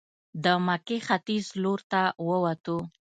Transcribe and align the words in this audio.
د 0.43 0.45
مکې 0.65 0.97
ختیځ 1.07 1.45
لورته 1.63 2.01
ووتو. 2.27 2.77